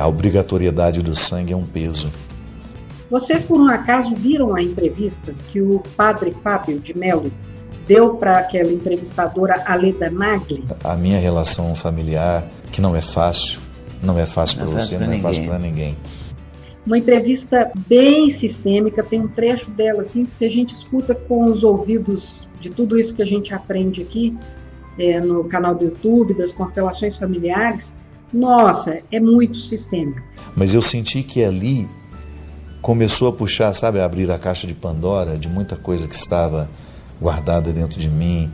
a 0.00 0.06
obrigatoriedade 0.08 1.02
do 1.02 1.14
sangue 1.14 1.52
é 1.52 1.56
um 1.56 1.64
peso. 1.64 2.10
Vocês, 3.10 3.44
por 3.44 3.60
um 3.60 3.68
acaso, 3.68 4.14
viram 4.14 4.56
a 4.56 4.62
entrevista 4.62 5.34
que 5.50 5.60
o 5.60 5.80
padre 5.94 6.30
Fábio 6.30 6.78
de 6.78 6.96
Mello 6.96 7.30
deu 7.86 8.14
para 8.14 8.38
aquela 8.38 8.72
entrevistadora 8.72 9.62
Aleda 9.66 10.08
Nagli? 10.08 10.64
A 10.82 10.94
minha 10.94 11.18
relação 11.18 11.74
familiar, 11.74 12.44
que 12.72 12.80
não 12.80 12.96
é 12.96 13.02
fácil, 13.02 13.60
não 14.02 14.18
é 14.18 14.24
fácil 14.24 14.58
para 14.58 14.66
você, 14.68 14.96
não 14.96 15.12
é 15.12 15.18
fácil 15.18 15.44
para 15.44 15.58
ninguém. 15.58 15.96
Uma 16.86 16.96
entrevista 16.96 17.70
bem 17.86 18.30
sistêmica, 18.30 19.02
tem 19.02 19.20
um 19.20 19.28
trecho 19.28 19.70
dela 19.70 20.00
assim 20.00 20.24
que 20.24 20.34
se 20.34 20.46
a 20.46 20.50
gente 20.50 20.72
escuta 20.72 21.14
com 21.14 21.44
os 21.44 21.62
ouvidos 21.62 22.40
de 22.58 22.70
tudo 22.70 22.98
isso 22.98 23.14
que 23.14 23.22
a 23.22 23.26
gente 23.26 23.52
aprende 23.52 24.00
aqui 24.00 24.38
é, 24.98 25.20
no 25.20 25.44
canal 25.44 25.74
do 25.74 25.84
YouTube 25.84 26.32
das 26.32 26.52
constelações 26.52 27.16
familiares, 27.16 27.94
nossa, 28.32 29.00
é 29.10 29.18
muito 29.18 29.60
sistêmico. 29.60 30.20
Mas 30.56 30.74
eu 30.74 30.82
senti 30.82 31.22
que 31.22 31.42
ali 31.42 31.88
começou 32.80 33.28
a 33.28 33.32
puxar, 33.32 33.72
sabe, 33.74 34.00
a 34.00 34.04
abrir 34.04 34.30
a 34.30 34.38
caixa 34.38 34.66
de 34.66 34.74
Pandora 34.74 35.36
de 35.36 35.48
muita 35.48 35.76
coisa 35.76 36.06
que 36.06 36.14
estava 36.14 36.68
guardada 37.20 37.72
dentro 37.72 37.98
de 38.00 38.08
mim. 38.08 38.50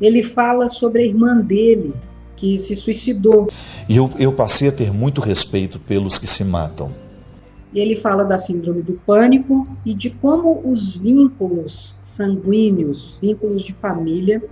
Ele 0.00 0.22
fala 0.22 0.68
sobre 0.68 1.02
a 1.02 1.06
irmã 1.06 1.36
dele, 1.36 1.92
que 2.36 2.56
se 2.56 2.74
suicidou. 2.74 3.48
E 3.88 3.96
eu, 3.96 4.10
eu 4.18 4.32
passei 4.32 4.68
a 4.68 4.72
ter 4.72 4.92
muito 4.92 5.20
respeito 5.20 5.78
pelos 5.78 6.18
que 6.18 6.26
se 6.26 6.42
matam. 6.42 6.90
Ele 7.72 7.94
fala 7.94 8.24
da 8.24 8.36
síndrome 8.36 8.82
do 8.82 8.94
pânico 8.94 9.68
e 9.84 9.94
de 9.94 10.10
como 10.10 10.60
os 10.64 10.96
vínculos 10.96 12.00
sanguíneos, 12.02 13.12
os 13.12 13.18
vínculos 13.20 13.62
de 13.62 13.72
família, 13.72 14.42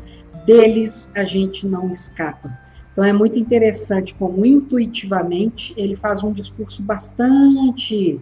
deles 0.47 1.11
a 1.17 1.25
gente 1.25 1.67
não 1.67 1.91
escapa. 1.91 2.68
Então 2.99 3.07
é 3.07 3.13
muito 3.13 3.39
interessante 3.39 4.13
como 4.13 4.45
intuitivamente 4.45 5.73
ele 5.77 5.95
faz 5.95 6.25
um 6.25 6.33
discurso 6.33 6.83
bastante 6.83 8.21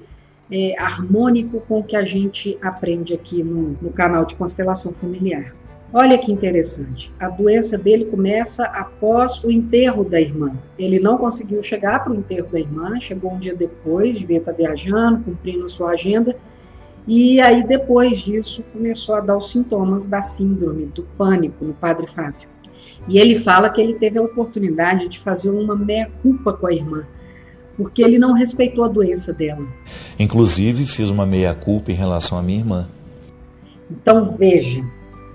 é, 0.53 0.78
harmônico 0.78 1.62
com 1.62 1.78
o 1.81 1.83
que 1.83 1.97
a 1.97 2.05
gente 2.05 2.59
aprende 2.61 3.15
aqui 3.15 3.42
no, 3.42 3.75
no 3.81 3.91
canal 3.91 4.27
de 4.27 4.34
constelação 4.34 4.92
familiar. 4.92 5.55
Olha 5.95 6.19
que 6.19 6.31
interessante. 6.31 7.11
A 7.19 7.31
doença 7.31 7.78
dele 7.78 8.05
começa 8.05 8.65
após 8.65 9.42
o 9.42 9.50
enterro 9.50 10.05
da 10.05 10.20
irmã. 10.20 10.53
Ele 10.78 11.00
não 11.00 11.17
conseguiu 11.17 11.62
chegar 11.62 12.05
para 12.05 12.12
o 12.12 12.17
enterro 12.17 12.53
da 12.53 12.61
irmã, 12.61 13.00
chegou 13.00 13.33
um 13.33 13.39
dia 13.39 13.55
depois, 13.55 14.19
devia 14.19 14.37
estar 14.37 14.53
viajando, 14.53 15.25
cumprindo 15.25 15.67
sua 15.70 15.93
agenda. 15.93 16.37
E 17.09 17.41
aí, 17.41 17.67
depois 17.67 18.19
disso, 18.19 18.62
começou 18.75 19.15
a 19.15 19.20
dar 19.20 19.39
os 19.39 19.50
sintomas 19.50 20.05
da 20.05 20.20
síndrome 20.20 20.84
do 20.84 21.03
pânico 21.17 21.65
no 21.65 21.72
Padre 21.72 22.06
Fábio. 22.06 22.56
E 23.08 23.19
ele 23.19 23.39
fala 23.39 23.70
que 23.70 23.80
ele 23.80 23.94
teve 23.94 24.19
a 24.19 24.22
oportunidade 24.22 25.08
de 25.08 25.19
fazer 25.19 25.50
uma 25.50 25.77
meia-culpa 25.77 26.52
com 26.52 26.66
a 26.66 26.72
irmã 26.72 27.05
porque 27.77 28.03
ele 28.03 28.19
não 28.19 28.33
respeitou 28.33 28.84
a 28.84 28.88
doença 28.88 29.33
dela. 29.33 29.66
Inclusive, 30.19 30.86
fiz 30.86 31.11
uma 31.11 31.27
meia-culpa 31.27 31.92
em 31.92 31.94
relação 31.94 32.38
à 32.38 32.42
minha 32.42 32.61
irmã. 32.61 32.88
Então, 33.91 34.34
veja, 34.36 34.83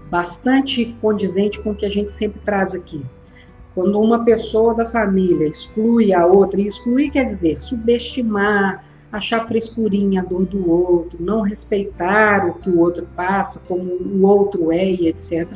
bastante 0.10 0.96
condizente 1.00 1.60
com 1.60 1.72
o 1.72 1.76
que 1.76 1.86
a 1.86 1.90
gente 1.90 2.12
sempre 2.12 2.42
traz 2.44 2.74
aqui. 2.74 3.02
Quando 3.74 4.00
uma 4.00 4.26
pessoa 4.26 4.74
da 4.74 4.86
família 4.86 5.48
exclui 5.48 6.14
a 6.14 6.26
outra, 6.26 6.60
e 6.60 6.68
excluir 6.68 7.12
quer 7.12 7.24
dizer 7.24 7.62
subestimar, 7.62 8.84
achar 9.12 9.48
frescurinha 9.48 10.22
a 10.22 10.26
dor 10.26 10.46
do 10.46 10.70
outro, 10.70 11.24
não 11.24 11.42
respeitar 11.42 12.50
o 12.50 12.56
que 12.56 12.70
o 12.70 12.80
outro 12.80 13.08
passa, 13.16 13.62
como 13.68 13.84
o 13.84 14.26
outro 14.26 14.72
é 14.72 14.92
e 14.92 15.08
etc. 15.08 15.48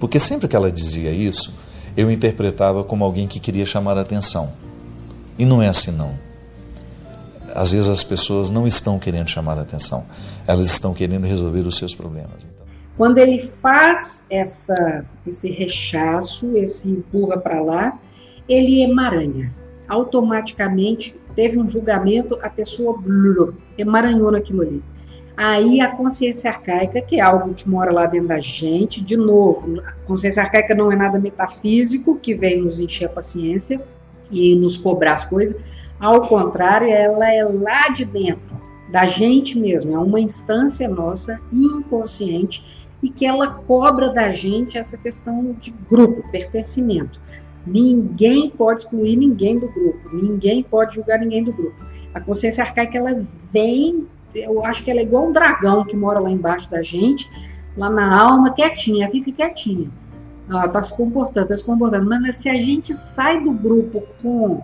Porque 0.00 0.18
sempre 0.18 0.48
que 0.48 0.56
ela 0.56 0.72
dizia 0.72 1.10
isso, 1.10 1.54
eu 1.94 2.10
interpretava 2.10 2.82
como 2.82 3.04
alguém 3.04 3.28
que 3.28 3.38
queria 3.38 3.66
chamar 3.66 3.98
a 3.98 4.00
atenção. 4.00 4.50
E 5.38 5.44
não 5.44 5.62
é 5.62 5.68
assim 5.68 5.92
não. 5.92 6.14
Às 7.54 7.72
vezes 7.72 7.88
as 7.88 8.02
pessoas 8.02 8.48
não 8.48 8.66
estão 8.66 8.98
querendo 8.98 9.28
chamar 9.28 9.58
a 9.58 9.62
atenção, 9.62 10.06
elas 10.46 10.68
estão 10.68 10.94
querendo 10.94 11.26
resolver 11.26 11.60
os 11.60 11.76
seus 11.76 11.94
problemas. 11.94 12.30
Então. 12.38 12.66
Quando 12.96 13.18
ele 13.18 13.40
faz 13.40 14.24
essa, 14.30 15.04
esse 15.26 15.50
rechaço, 15.50 16.56
esse 16.56 16.90
empurra 16.90 17.36
para 17.36 17.60
lá, 17.60 17.98
ele 18.48 18.82
emaranha. 18.82 19.52
Automaticamente 19.88 21.16
teve 21.34 21.58
um 21.58 21.68
julgamento, 21.68 22.38
a 22.42 22.48
pessoa 22.48 22.96
blur, 22.96 23.54
emaranhou 23.76 24.30
naquilo 24.30 24.62
ali. 24.62 24.82
Aí 25.36 25.80
a 25.80 25.88
consciência 25.88 26.50
arcaica, 26.50 27.00
que 27.00 27.16
é 27.16 27.20
algo 27.20 27.54
que 27.54 27.68
mora 27.68 27.92
lá 27.92 28.06
dentro 28.06 28.28
da 28.28 28.40
gente, 28.40 29.00
de 29.00 29.16
novo, 29.16 29.80
a 29.80 29.92
consciência 30.06 30.42
arcaica 30.42 30.74
não 30.74 30.92
é 30.92 30.96
nada 30.96 31.18
metafísico 31.18 32.18
que 32.18 32.34
vem 32.34 32.60
nos 32.60 32.78
encher 32.78 33.06
a 33.06 33.08
paciência, 33.08 33.80
e 34.30 34.54
nos 34.54 34.76
cobrar 34.76 35.14
as 35.14 35.24
coisas. 35.24 35.60
Ao 35.98 36.26
contrário, 36.26 36.88
ela 36.88 37.32
é 37.32 37.44
lá 37.44 37.88
de 37.88 38.04
dentro, 38.04 38.50
da 38.90 39.06
gente 39.06 39.58
mesmo, 39.58 39.94
é 39.94 39.98
uma 39.98 40.20
instância 40.20 40.88
nossa 40.88 41.40
inconsciente 41.52 42.88
e 43.02 43.08
que 43.08 43.24
ela 43.24 43.54
cobra 43.66 44.10
da 44.10 44.30
gente 44.30 44.76
essa 44.76 44.96
questão 44.96 45.54
de 45.60 45.70
grupo, 45.88 46.28
pertencimento. 46.30 47.20
Ninguém 47.66 48.50
pode 48.50 48.82
excluir 48.82 49.16
ninguém 49.16 49.58
do 49.58 49.68
grupo, 49.68 50.16
ninguém 50.16 50.62
pode 50.62 50.96
julgar 50.96 51.18
ninguém 51.18 51.44
do 51.44 51.52
grupo. 51.52 51.76
A 52.14 52.20
consciência 52.20 52.64
arcaica 52.64 52.98
ela 52.98 53.24
vem, 53.52 54.06
eu 54.34 54.64
acho 54.64 54.82
que 54.82 54.90
ela 54.90 55.00
é 55.00 55.02
igual 55.02 55.28
um 55.28 55.32
dragão 55.32 55.84
que 55.84 55.96
mora 55.96 56.20
lá 56.20 56.30
embaixo 56.30 56.70
da 56.70 56.82
gente, 56.82 57.28
lá 57.76 57.90
na 57.90 58.20
alma, 58.20 58.52
quietinha, 58.52 59.08
fica 59.10 59.30
quietinha 59.32 59.90
ela 60.50 60.66
está 60.66 60.82
se 60.82 60.92
comportando, 60.94 61.44
está 61.44 61.56
se 61.56 61.64
comportando. 61.64 62.08
Mas 62.08 62.36
se 62.36 62.48
a 62.48 62.54
gente 62.54 62.94
sai 62.94 63.40
do 63.40 63.52
grupo 63.52 64.02
com, 64.20 64.62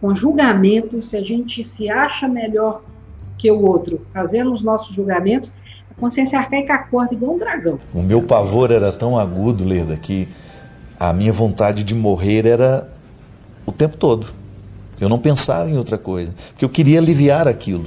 com 0.00 0.14
julgamento, 0.14 1.02
se 1.02 1.16
a 1.16 1.22
gente 1.22 1.64
se 1.64 1.90
acha 1.90 2.28
melhor 2.28 2.82
que 3.36 3.50
o 3.50 3.60
outro, 3.60 4.00
fazendo 4.14 4.54
os 4.54 4.62
nossos 4.62 4.94
julgamentos, 4.94 5.52
a 5.90 6.00
consciência 6.00 6.38
arcaica 6.38 6.74
acorda 6.74 7.14
igual 7.14 7.34
um 7.34 7.38
dragão. 7.38 7.78
O 7.92 8.02
meu 8.02 8.22
pavor 8.22 8.70
era 8.70 8.92
tão 8.92 9.18
agudo, 9.18 9.64
Leda, 9.64 9.96
que 9.96 10.28
a 10.98 11.12
minha 11.12 11.32
vontade 11.32 11.82
de 11.82 11.94
morrer 11.94 12.46
era 12.46 12.88
o 13.66 13.72
tempo 13.72 13.96
todo. 13.96 14.28
Eu 14.98 15.08
não 15.08 15.18
pensava 15.18 15.68
em 15.68 15.76
outra 15.76 15.98
coisa, 15.98 16.32
porque 16.50 16.64
eu 16.64 16.70
queria 16.70 16.98
aliviar 16.98 17.46
aquilo. 17.46 17.86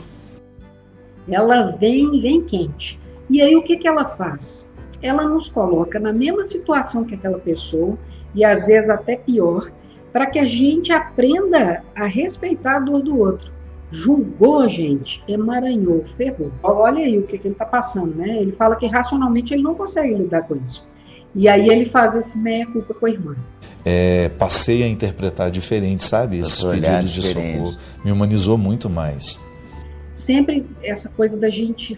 Ela 1.30 1.72
vem, 1.72 2.22
vem 2.22 2.42
quente. 2.42 3.00
E 3.30 3.42
aí 3.42 3.56
o 3.56 3.64
que, 3.64 3.78
que 3.78 3.88
ela 3.88 4.06
faz? 4.06 4.70
ela 5.02 5.24
nos 5.24 5.50
coloca 5.50 6.00
na 6.00 6.12
mesma 6.12 6.44
situação 6.44 7.04
que 7.04 7.16
aquela 7.16 7.40
pessoa, 7.40 7.98
e 8.36 8.44
às 8.44 8.68
vezes 8.68 8.90
até 8.90 9.16
pior, 9.16 9.72
para 10.12 10.26
que 10.26 10.40
a 10.40 10.46
gente 10.46 10.92
aprenda 10.92 11.84
a 11.96 12.06
respeitar 12.06 12.78
a 12.78 12.80
dor 12.80 13.02
do 13.02 13.18
outro. 13.18 13.52
Julgou 13.92 14.60
a 14.60 14.68
gente, 14.68 15.24
emaranhou, 15.28 16.04
ferrou. 16.06 16.52
Olha 16.62 17.04
aí 17.04 17.18
o 17.18 17.24
que, 17.24 17.38
que 17.38 17.48
ele 17.48 17.54
está 17.54 17.66
passando, 17.66 18.16
né? 18.16 18.40
Ele 18.40 18.52
fala 18.52 18.76
que 18.76 18.86
racionalmente 18.86 19.54
ele 19.54 19.64
não 19.64 19.74
consegue 19.74 20.14
lidar 20.14 20.44
com 20.44 20.56
isso. 20.58 20.86
E 21.34 21.48
aí 21.48 21.70
ele 21.70 21.86
faz 21.86 22.16
esse 22.16 22.38
meia-culpa 22.38 22.94
com 22.94 23.06
a 23.06 23.10
irmã. 23.10 23.36
É, 23.86 24.30
passei 24.30 24.84
a 24.84 24.88
interpretar 24.88 25.50
diferente, 25.50 26.04
sabe? 26.04 26.40
Esses 26.40 26.64
pedidos 26.64 27.12
de 27.12 27.22
socorro. 27.24 27.76
Me 28.04 28.12
humanizou 28.12 28.58
muito 28.58 28.90
mais. 28.90 29.40
Sempre 30.20 30.66
essa 30.84 31.08
coisa 31.08 31.38
da 31.38 31.50
gente 31.50 31.94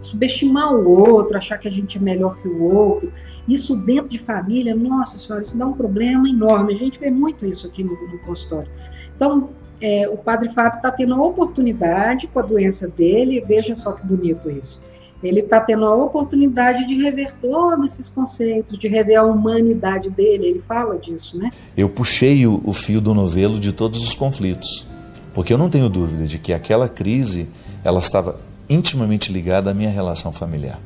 subestimar 0.00 0.74
o 0.74 0.88
outro, 0.88 1.36
achar 1.36 1.58
que 1.58 1.68
a 1.68 1.70
gente 1.70 1.98
é 1.98 2.00
melhor 2.00 2.36
que 2.40 2.48
o 2.48 2.62
outro. 2.62 3.12
Isso 3.46 3.76
dentro 3.76 4.08
de 4.08 4.18
família, 4.18 4.74
nossa 4.74 5.18
senhora, 5.18 5.42
isso 5.42 5.58
dá 5.58 5.66
um 5.66 5.74
problema 5.74 6.26
enorme. 6.26 6.72
A 6.72 6.78
gente 6.78 6.98
vê 6.98 7.10
muito 7.10 7.44
isso 7.44 7.66
aqui 7.66 7.84
no, 7.84 7.90
no 7.90 8.18
consultório. 8.20 8.70
Então, 9.14 9.50
é, 9.78 10.08
o 10.08 10.16
padre 10.16 10.48
Fábio 10.48 10.78
está 10.78 10.90
tendo 10.90 11.14
a 11.14 11.22
oportunidade 11.22 12.26
com 12.28 12.38
a 12.38 12.42
doença 12.42 12.88
dele, 12.88 13.42
veja 13.46 13.74
só 13.74 13.92
que 13.92 14.06
bonito 14.06 14.50
isso. 14.50 14.80
Ele 15.22 15.40
está 15.40 15.60
tendo 15.60 15.84
a 15.84 15.94
oportunidade 15.94 16.86
de 16.86 16.94
rever 16.94 17.34
todos 17.42 17.92
esses 17.92 18.08
conceitos, 18.08 18.78
de 18.78 18.88
rever 18.88 19.20
a 19.20 19.22
humanidade 19.22 20.08
dele. 20.08 20.46
Ele 20.46 20.60
fala 20.60 20.96
disso, 20.96 21.36
né? 21.36 21.50
Eu 21.76 21.90
puxei 21.90 22.46
o, 22.46 22.58
o 22.64 22.72
fio 22.72 23.02
do 23.02 23.12
novelo 23.12 23.60
de 23.60 23.70
todos 23.70 24.02
os 24.02 24.14
conflitos, 24.14 24.86
porque 25.34 25.52
eu 25.52 25.58
não 25.58 25.68
tenho 25.68 25.88
dúvida 25.88 26.26
de 26.26 26.38
que 26.38 26.52
aquela 26.52 26.88
crise 26.88 27.48
ela 27.84 27.98
estava 27.98 28.40
intimamente 28.68 29.32
ligada 29.32 29.70
à 29.70 29.74
minha 29.74 29.90
relação 29.90 30.32
familiar. 30.32 30.78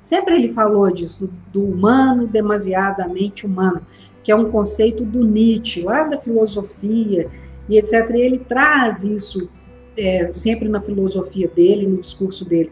Sempre 0.00 0.36
ele 0.36 0.48
falou 0.50 0.90
disso, 0.90 1.28
do 1.52 1.64
humano 1.64 2.26
demasiadamente 2.26 3.44
humano, 3.44 3.82
que 4.22 4.32
é 4.32 4.36
um 4.36 4.50
conceito 4.50 5.04
do 5.04 5.24
Nietzsche, 5.24 5.82
lá 5.82 6.04
da 6.04 6.18
filosofia 6.18 7.28
e 7.68 7.76
etc. 7.76 8.10
E 8.14 8.20
ele 8.20 8.38
traz 8.38 9.02
isso 9.02 9.48
é, 9.96 10.30
sempre 10.30 10.68
na 10.68 10.80
filosofia 10.80 11.48
dele, 11.48 11.86
no 11.86 12.00
discurso 12.00 12.44
dele. 12.44 12.70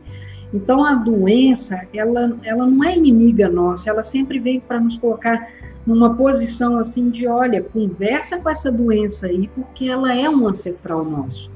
Então 0.57 0.83
a 0.83 0.95
doença, 0.95 1.87
ela, 1.93 2.35
ela 2.43 2.67
não 2.67 2.83
é 2.83 2.97
inimiga 2.97 3.47
nossa, 3.47 3.91
ela 3.91 4.03
sempre 4.03 4.39
vem 4.39 4.59
para 4.59 4.81
nos 4.81 4.97
colocar 4.97 5.51
numa 5.87 6.15
posição 6.15 6.79
assim 6.79 7.11
de, 7.11 7.29
olha, 7.29 7.63
conversa 7.63 8.39
com 8.39 8.49
essa 8.49 8.73
doença 8.73 9.27
aí, 9.27 9.49
porque 9.49 9.87
ela 9.87 10.15
é 10.15 10.29
um 10.31 10.49
ancestral 10.49 11.05
nosso. 11.05 11.51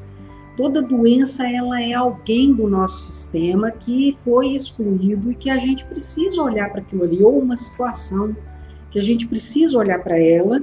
Toda 0.55 0.83
doença 0.83 1.51
ela 1.51 1.81
é 1.81 1.95
alguém 1.95 2.53
do 2.53 2.69
nosso 2.69 3.11
sistema 3.11 3.71
que 3.71 4.19
foi 4.23 4.49
excluído 4.49 5.33
e 5.33 5.35
que 5.35 5.49
a 5.49 5.57
gente 5.57 5.83
precisa 5.87 6.43
olhar 6.43 6.71
para 6.71 6.83
aquilo 6.83 7.05
ali, 7.05 7.23
ou 7.23 7.39
uma 7.39 7.57
situação 7.57 8.37
que 8.91 8.99
a 8.99 9.03
gente 9.03 9.27
precisa 9.27 9.79
olhar 9.79 10.03
para 10.03 10.19
ela 10.19 10.61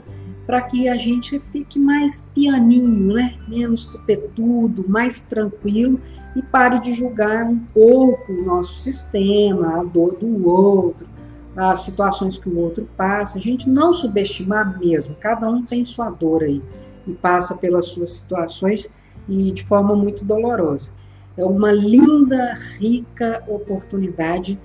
para 0.48 0.62
que 0.62 0.88
a 0.88 0.96
gente 0.96 1.42
fique 1.52 1.78
mais 1.78 2.32
pianinho, 2.34 3.14
né? 3.14 3.38
menos 3.50 3.86
tupetudo, 3.86 4.88
mais 4.88 5.22
tranquilo 5.24 6.00
e 6.38 6.42
pare 6.42 6.80
de 6.80 6.94
julgar 6.94 7.44
um 7.46 7.60
pouco 7.74 8.32
o 8.32 8.46
nosso 8.46 8.80
sistema, 8.80 9.82
a 9.82 9.84
dor 9.84 10.16
do 10.16 10.48
outro, 10.48 11.06
as 11.54 11.82
situações 11.82 12.38
que 12.38 12.48
o 12.48 12.58
outro 12.60 12.88
passa. 12.96 13.38
A 13.38 13.42
gente 13.42 13.70
não 13.70 13.94
subestimar 13.94 14.80
mesmo, 14.80 15.16
cada 15.16 15.50
um 15.50 15.66
tem 15.66 15.84
sua 15.84 16.10
dor 16.10 16.44
aí 16.44 16.62
e 17.06 17.12
passa 17.12 17.58
pelas 17.58 17.88
suas 17.88 18.14
situações 18.14 18.90
e 19.28 19.52
de 19.52 19.66
forma 19.66 19.98
muito 19.98 20.24
dolorosa. 20.24 20.92
É 21.36 21.44
uma 21.44 21.74
linda, 21.74 22.54
rica 22.80 23.44
oportunidade 23.50 24.58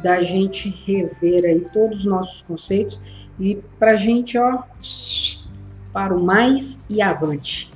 da 0.00 0.22
gente 0.22 0.68
rever 0.86 1.44
aí 1.44 1.60
todos 1.72 2.00
os 2.00 2.04
nossos 2.04 2.42
conceitos 2.42 3.00
e 3.38 3.58
para 3.78 3.92
a 3.92 3.96
gente, 3.96 4.38
ó, 4.38 4.62
para 5.92 6.14
o 6.14 6.22
mais 6.22 6.82
e 6.88 7.02
avante. 7.02 7.70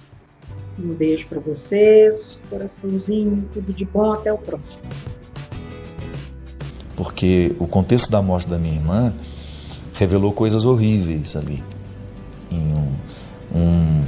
Um 0.78 0.94
beijo 0.94 1.26
para 1.26 1.40
vocês, 1.40 2.38
coraçãozinho, 2.48 3.48
tudo 3.52 3.72
de 3.72 3.84
bom, 3.84 4.12
até 4.12 4.32
o 4.32 4.38
próximo. 4.38 4.82
Porque 6.96 7.54
o 7.58 7.66
contexto 7.66 8.10
da 8.10 8.22
morte 8.22 8.48
da 8.48 8.58
minha 8.58 8.74
irmã 8.74 9.12
revelou 9.94 10.32
coisas 10.32 10.64
horríveis 10.64 11.34
ali, 11.34 11.62
em 12.50 12.74
um, 12.74 12.92
um, 13.54 14.04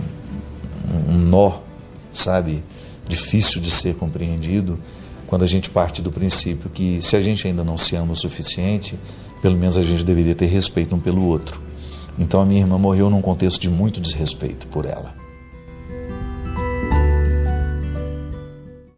um 1.08 1.19
nó, 1.19 1.61
sabe, 2.12 2.62
difícil 3.08 3.61
de 3.61 3.70
ser 3.70 3.97
compreendido 3.97 4.79
quando 5.26 5.43
a 5.43 5.47
gente 5.47 5.70
parte 5.70 6.02
do 6.02 6.11
princípio 6.11 6.70
que 6.70 7.00
se 7.02 7.17
a 7.17 7.23
gente 7.23 7.47
ainda 7.47 7.62
não 7.62 7.79
se 7.79 7.94
ama 7.97 8.12
o 8.12 8.17
suficiente, 8.17 8.99
pelo 9.42 9.56
menos 9.56 9.76
a 9.76 9.82
gente 9.82 10.04
deveria 10.04 10.34
ter 10.34 10.46
respeito 10.46 10.94
um 10.94 11.00
pelo 11.00 11.25
outro. 11.25 11.60
Então 12.19 12.40
a 12.40 12.44
minha 12.44 12.60
irmã 12.60 12.78
morreu 12.78 13.08
num 13.08 13.22
contexto 13.22 13.60
de 13.60 13.70
muito 13.70 14.00
desrespeito 14.00 14.66
por 14.66 14.84
ela. 14.84 15.19